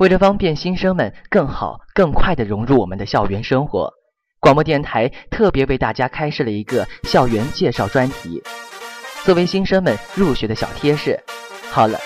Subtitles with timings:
[0.00, 3.92] 为了方便新生们更好、更快地融入我们的校园生活，
[4.40, 8.42] 广播电台特别为大家开设了一个校园介绍专题，
[9.26, 11.22] 作为新生们入学的小贴士。
[11.70, 12.00] 好了，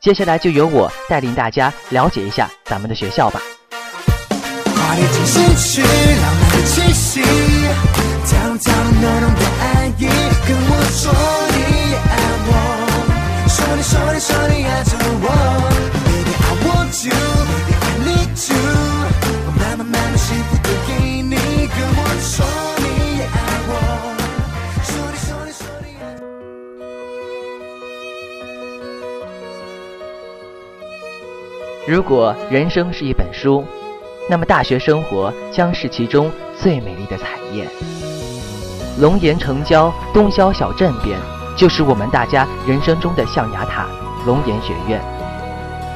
[0.00, 3.40] 接下来就由我带领大家了解一下咱们的学校吧。
[4.76, 7.20] 华丽进行曲，浪漫的气息，
[31.88, 33.64] 如果人生是一本书，
[34.28, 37.66] 那么大学生活将是其中最美丽的彩页。
[39.00, 41.18] 龙岩城郊东郊小镇边，
[41.56, 43.86] 就是我们大家人生中的象牙塔——
[44.26, 45.00] 龙岩学院。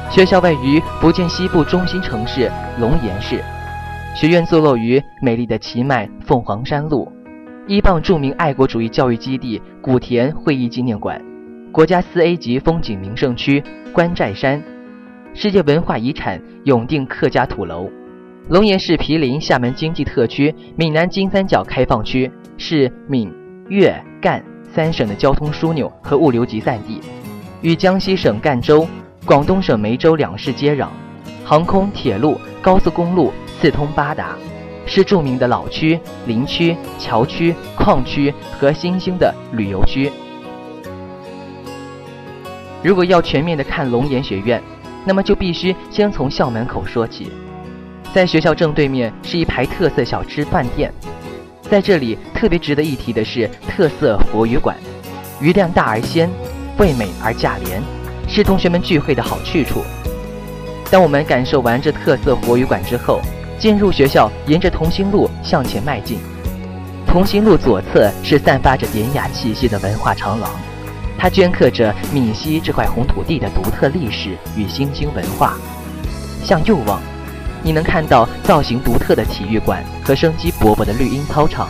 [0.09, 3.43] 学校位于福建西部中心城市龙岩市，
[4.15, 7.11] 学院坐落于美丽的奇迈凤凰山路，
[7.67, 11.21] 依傍著名爱国主义教育基地古田会议纪念馆、
[11.71, 14.59] 国家四 A 级风景名胜区关寨山。
[15.37, 17.89] 世界文化遗产永定客家土楼，
[18.47, 23.29] 龙岩市毗邻厦门经济特区闽南金三角开放区，是闽
[23.67, 24.41] 粤赣
[24.73, 27.01] 三省的交通枢纽和物流集散地，
[27.61, 28.87] 与江西省赣州、
[29.25, 30.87] 广东省梅州两市接壤，
[31.43, 34.37] 航空、铁路、高速公路四通八达，
[34.85, 40.09] 是著名的老区、林区、桥区、矿区和新兴的旅游区。
[42.81, 44.63] 如果要全面的看龙岩学院。
[45.05, 47.31] 那么就必须先从校门口说起，
[48.13, 50.91] 在学校正对面是一排特色小吃饭店，
[51.69, 54.75] 在这里特别值得一提的是特色佛鱼馆，
[55.39, 56.29] 鱼量大而鲜，
[56.79, 57.81] 味美而价廉，
[58.27, 59.83] 是同学们聚会的好去处。
[60.89, 63.21] 当我们感受完这特色佛鱼馆之后，
[63.59, 66.17] 进入学校，沿着同心路向前迈进，
[67.05, 70.49] 同心路左侧是散发着典雅气息的文化长廊。
[71.17, 75.57] 它镌刻着闽西这块红土地的独特历史与新兴文化。
[76.43, 77.01] 向右望，
[77.63, 81.67] 你能看到造型独特的体育馆和生机勃勃的绿茵操场。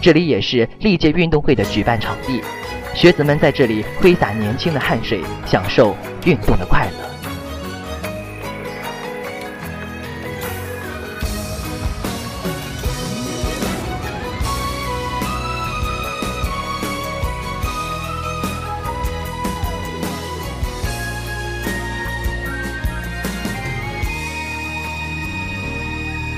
[0.00, 2.42] 这里也是历届运动会的举办场地，
[2.94, 5.96] 学子们在这里挥洒年轻的汗水，享受
[6.26, 7.13] 运动的快乐。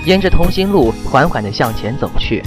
[0.06, 2.41] 沿着同心路缓缓地向前走去，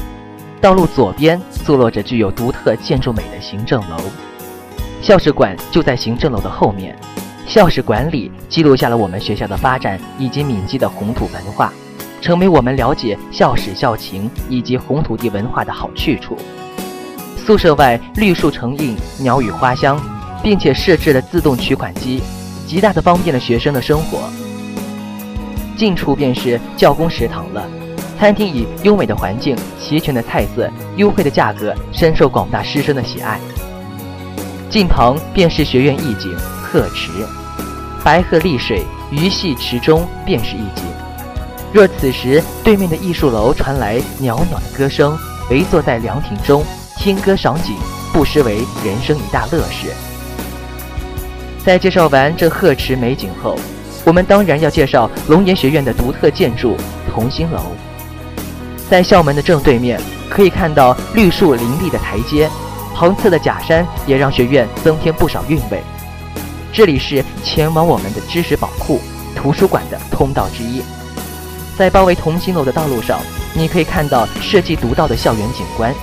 [0.62, 3.98] 道路左边坐落着具有独特建筑美的行政楼，
[5.02, 6.98] 校史馆就在行政楼的后面。
[7.46, 11.74] 校史馆里记录下了我们学校的发展以及闽籍的红土文化，
[12.22, 16.38] 成为我们了解校史校情以及红土地文化的好去处。
[17.36, 20.00] 宿舍外绿树成荫，鸟语花香，
[20.42, 22.24] 并且设置了自动取款机，
[22.66, 24.30] 极大的方便了学生的生活。
[25.80, 27.66] 近处便是教工食堂了，
[28.20, 33.40] 餐厅以优美的环境、齐全的菜色、优惠的价格，深受广大师生的喜爱。
[34.70, 37.10] 近旁便是学院一景鹤池，
[38.04, 40.84] 白鹤立水，鱼戏池中，便是一景。
[41.72, 45.18] 若此时对面的艺术楼传来袅袅的歌声，
[45.50, 46.62] 围坐在凉亭中
[46.98, 47.74] 听歌赏景，
[48.12, 49.88] 不失为人生一大乐事。
[51.64, 53.58] 在介绍完这鹤池美景后。
[54.10, 56.76] 我们当然要介绍龙岩学院的独特建筑
[57.14, 57.60] 同心楼。
[58.90, 62.50] 在校门的正对面，可以看到绿树林立的台阶，
[62.96, 65.80] 旁侧的假山也让学院增添不少韵味。
[66.74, 69.00] 这里是前往我们的知识宝库
[69.36, 70.82] 图书馆的通道之一。
[71.78, 73.20] 在包围同心楼的道路上，
[73.54, 75.94] 你可以看到设计独到的校园景观。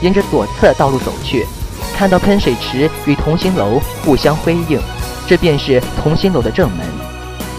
[0.00, 1.46] 沿着左侧道路走去，
[1.94, 4.80] 看到喷水池与同心楼互相辉映，
[5.26, 7.11] 这便是同心楼的正门。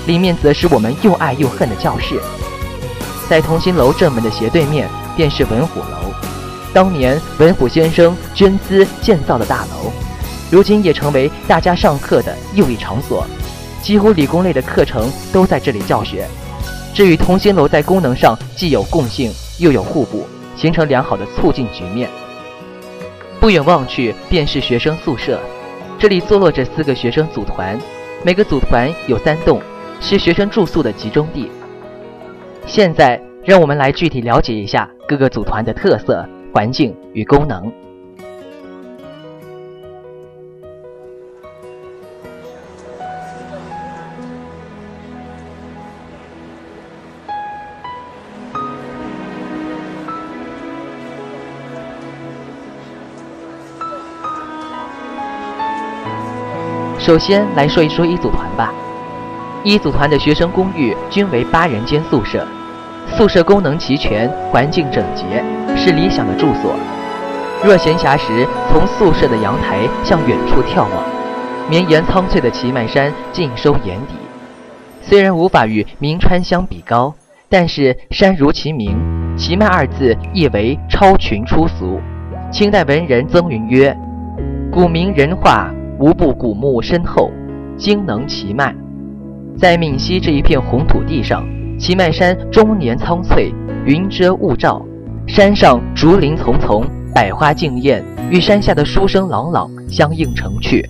[0.05, 2.19] 里面则是我们又爱又恨的教室，
[3.29, 6.11] 在同心楼正门的斜对面便是文虎楼，
[6.73, 9.91] 当年文虎先生捐资建造的大楼，
[10.51, 13.25] 如今也成为大家上课的又一场所，
[13.81, 16.27] 几乎理工类的课程都在这里教学。
[16.93, 22.09] 这与同心楼在功能上既有共性又有互补，形成良好的促进局面。
[23.39, 25.39] 不远望去便是学生宿舍，
[25.97, 27.79] 这里坐落着四个学生组团，
[28.23, 29.61] 每个组团有三栋。
[30.05, 31.49] 是学生住宿的集中地。
[32.65, 37.71] 现在让我们来具体了解一下各个组团的特色环境与功能。
[56.99, 58.82] 首先来说一说一组团吧。
[59.63, 62.45] 一组团的学生公寓均为八人间宿舍，
[63.07, 65.41] 宿舍功能齐全，环境整洁，
[65.73, 66.75] 是理想的住所。
[67.63, 71.03] 若闲暇时，从宿舍的阳台向远处眺望，
[71.69, 74.15] 绵延苍翠的祁麦山尽收眼底。
[75.01, 77.13] 虽然无法与名川相比高，
[77.47, 78.97] 但是山如其名，
[79.37, 82.01] 祁麦二字意为超群出俗。
[82.51, 83.97] 清代文人曾云曰
[84.69, 87.31] ：“古名人画，无不古木深厚，
[87.77, 88.75] 精能奇迈。”
[89.57, 91.45] 在闽西这一片红土地上，
[91.79, 93.53] 祁麦山终年苍翠，
[93.85, 94.85] 云遮雾罩，
[95.27, 96.85] 山上竹林丛丛。
[97.15, 100.83] 百花竞艳，与山下的书声朗朗相映成趣，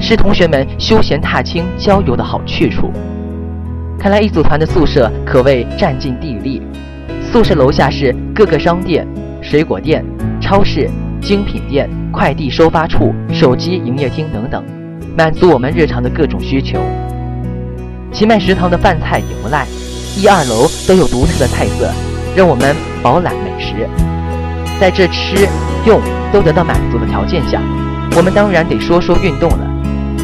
[0.00, 2.90] 是同学们休闲踏青、郊游的好去处。
[3.98, 6.62] 看来一组团的宿舍可谓占尽地利。
[7.20, 9.06] 宿舍楼下是各个商店、
[9.42, 10.02] 水果店、
[10.40, 10.88] 超市、
[11.20, 14.64] 精品店、快递收发处、手机营业厅等等，
[15.18, 16.80] 满足我们日常的各种需求。
[18.16, 19.66] 奇麦食堂的饭菜也不赖，
[20.16, 21.92] 一二楼都有独特的菜色，
[22.34, 23.86] 让我们饱览美食。
[24.80, 25.46] 在这吃、
[25.84, 26.00] 用
[26.32, 27.60] 都得到满足的条件下，
[28.16, 29.68] 我们当然得说说运动了。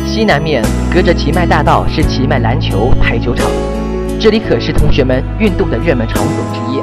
[0.06, 3.44] 西南面隔着奇迈大道是奇迈篮球排球场，
[4.18, 6.80] 这里可是同学们运动的热门场所之一，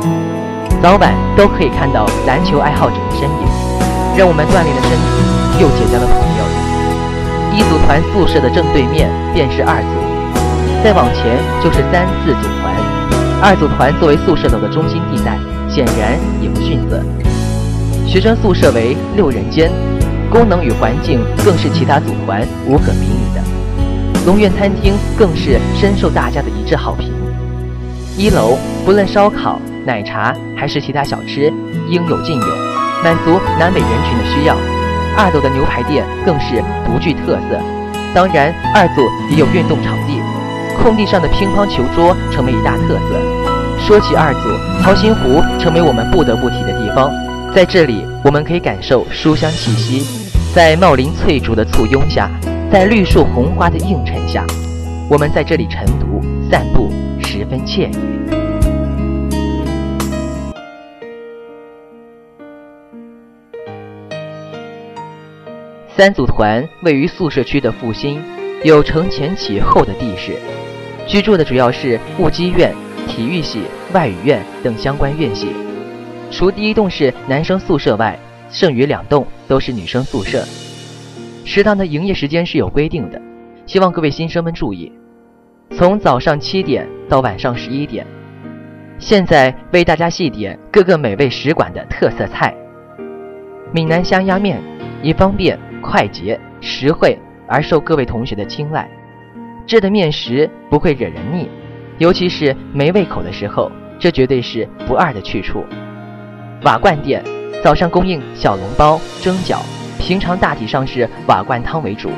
[0.80, 6.46] 早晚都可以看到篮球爱好者的身影，让我们锻炼了身体，又结交了朋友。
[7.58, 10.09] 一组团宿舍的正对面便是二组，
[10.84, 12.76] 再往前就是三四组团。
[13.42, 15.38] 二组团作为宿舍楼的中心地带，
[15.70, 17.04] 显然也不逊色。
[18.08, 19.70] 学生宿舍为六人间，
[20.30, 23.42] 功能与环境更是其他组团无可比拟的。
[24.26, 27.12] 龙苑餐厅更是深受大家的一致好评。
[28.18, 31.52] 一楼不论烧烤、奶茶还是其他小吃，
[31.90, 32.48] 应有尽有，
[33.04, 34.56] 满足南北人群的需要。
[35.18, 37.60] 二楼的牛排店更是独具特色。
[38.14, 40.20] 当然，二组也有运动场地，
[40.82, 43.80] 空地上的乒乓球桌成为一大特色。
[43.80, 47.12] 说起二组，桃心湖成为我们不得不提的地方。
[47.56, 50.06] 在这里，我们可以感受书香气息，
[50.54, 52.30] 在茂林翠竹的簇拥下，
[52.72, 54.46] 在绿树红花的映衬下，
[55.10, 56.22] 我们在这里晨读、
[56.52, 56.92] 散步，
[57.22, 57.98] 十分惬意。
[65.98, 68.22] 三组团位于宿舍区的复兴，
[68.64, 70.38] 有承前启后的地势，
[71.10, 72.72] 居住的主要是物机院、
[73.08, 73.64] 体育系、
[73.94, 75.48] 外语院等相关院系。
[76.30, 78.18] 除第一栋是男生宿舍外，
[78.52, 80.44] 剩余两栋都是女生宿舍。
[81.44, 83.20] 食堂的营业时间是有规定的，
[83.66, 84.92] 希望各位新生们注意，
[85.72, 88.06] 从早上七点到晚上十一点。
[89.00, 92.56] 现在为大家细点各个美味食馆的特色菜：
[93.74, 94.62] 闽南香鸭面，
[95.02, 97.18] 以方便、快捷、实惠
[97.48, 98.88] 而受各位同学的青睐。
[99.70, 101.48] 制的面食不会惹人腻，
[102.00, 105.64] 尤其是没胃口的时候，这绝对是不二的去处。
[106.64, 107.24] 瓦罐店
[107.64, 109.60] 早上供应小笼包、蒸饺，
[110.00, 112.10] 平常大体上是瓦罐汤为主，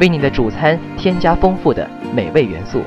[0.00, 2.82] 为你的主餐添加丰富的美味元素。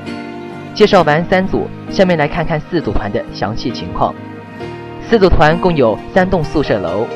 [0.74, 4.14] 介绍完三组，下面来看看四组团的详细情况。
[5.08, 7.06] 四组团共有三栋宿舍楼，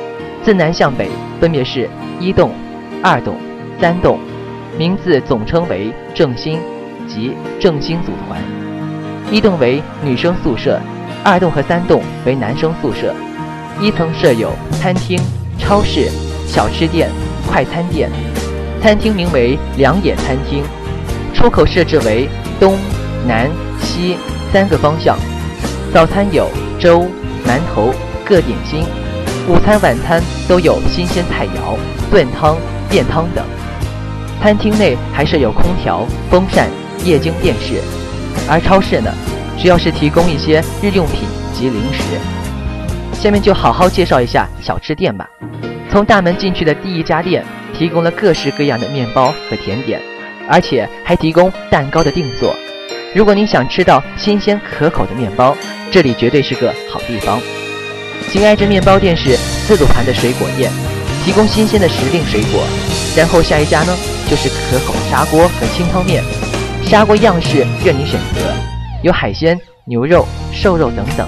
[0.41, 1.07] 自南向北
[1.39, 1.87] 分别是
[2.19, 2.49] 一栋、
[3.03, 3.35] 二栋、
[3.79, 4.17] 三栋，
[4.75, 6.59] 名字总称为正兴
[7.09, 8.39] 及正兴组团。
[9.31, 10.79] 一栋为女生宿舍，
[11.23, 13.13] 二栋和三栋为男生宿舍。
[13.81, 15.19] 一层设有餐厅、
[15.57, 16.09] 超市、
[16.47, 17.09] 小吃店、
[17.47, 18.09] 快餐店。
[18.81, 20.63] 餐厅名为两野餐厅，
[21.33, 22.77] 出口设置为东
[23.27, 23.49] 南
[23.81, 24.17] 西
[24.53, 25.17] 三个方向。
[25.93, 26.47] 早餐有
[26.79, 27.01] 粥、
[27.45, 28.83] 馒头、各点心；
[29.47, 31.77] 午餐、晚餐都有新鲜菜肴、
[32.09, 32.55] 炖汤、
[32.89, 33.45] 便汤等。
[34.41, 36.69] 餐厅内还设有空调、风扇、
[37.03, 37.81] 液晶电视。
[38.49, 39.13] 而超市呢，
[39.61, 42.03] 主要是提供一些日用品及零食。
[43.13, 45.27] 下面就好好介绍一下小吃店吧。
[45.91, 47.43] 从大门进去的第一家店，
[47.77, 49.99] 提供了各式各样的面包和甜点，
[50.47, 52.55] 而且还提供蛋糕的定做。
[53.13, 55.57] 如果你想吃到新鲜可口的面包，
[55.91, 57.41] 这里绝对是个好地方。
[58.31, 60.71] 紧挨着面包店是四组团的水果店，
[61.25, 62.63] 提供新鲜的时令水果。
[63.17, 63.97] 然后下一家呢，
[64.29, 66.23] 就是可口的砂锅和清汤面，
[66.83, 68.41] 砂锅样式任你选择，
[69.03, 71.27] 有海鲜、牛肉、瘦肉等等。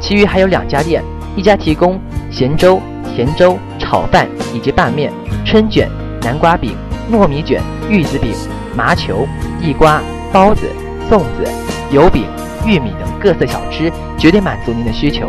[0.00, 1.02] 其余还有两家店，
[1.34, 1.98] 一家提供
[2.30, 2.80] 咸粥、
[3.14, 5.10] 甜粥、炒饭以及拌面、
[5.44, 5.88] 春卷、
[6.20, 6.76] 南瓜饼、
[7.10, 8.34] 糯米卷、玉子饼、
[8.74, 9.26] 麻球、
[9.62, 10.68] 地瓜、包子、
[11.10, 11.50] 粽子、
[11.90, 12.24] 油饼、
[12.66, 15.28] 玉米等各色小吃，绝对满足您的需求。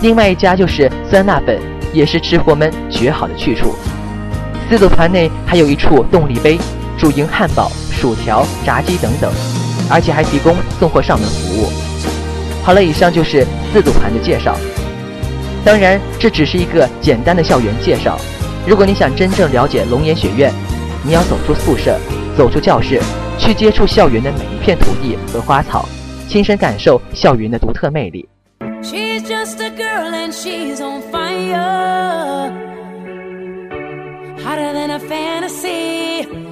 [0.00, 1.58] 另外一家就是酸辣粉，
[1.94, 3.74] 也是吃货们绝好的去处。
[4.68, 6.58] 四组团内还有一处动力杯，
[6.98, 9.32] 主营汉堡、薯条、炸鸡等等，
[9.90, 11.72] 而且还提供送货上门服务。
[12.62, 14.56] 好了，以上就是自组盘的介绍。
[15.64, 18.18] 当然，这只是一个简单的校园介绍。
[18.66, 20.52] 如果你想真正了解龙岩学院，
[21.02, 21.98] 你要走出宿舍，
[22.36, 23.00] 走出教室，
[23.38, 25.88] 去接触校园的每一片土地和花草，
[26.28, 28.28] 亲身感受校园的独特魅力。
[28.82, 32.52] She's just a girl and she's on fire.
[34.44, 36.45] Hotter than a fantasy.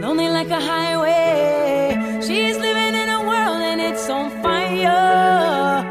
[0.00, 1.96] Lonely like a highway.
[2.20, 5.84] She's living in a world and it's on fire.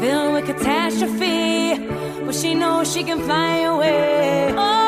[0.00, 1.78] Filled with catastrophe.
[2.24, 4.54] But she knows she can fly away.
[4.56, 4.82] Oh,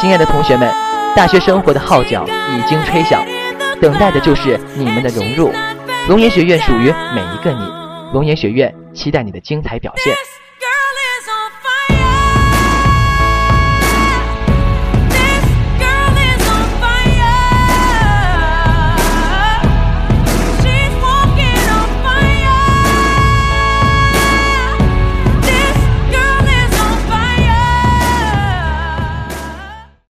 [0.00, 0.72] 亲爱的同学们，
[1.14, 3.22] 大学生活的号角已经吹响，
[3.82, 5.52] 等待的就是你们的融入。
[6.10, 10.12] 龙岩学院属于每一个你，龙岩学院期待你的精彩表现。